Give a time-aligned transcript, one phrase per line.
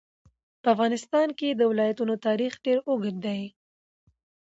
[0.61, 3.41] په افغانستان کې د ولایتونو تاریخ ډېر اوږد دی.